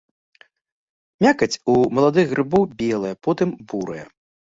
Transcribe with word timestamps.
Мякаць 1.25 1.59
у 1.73 1.75
маладых 1.97 2.25
грыбоў 2.31 2.63
белая, 2.79 3.13
потым 3.29 3.53
бурая. 3.75 4.05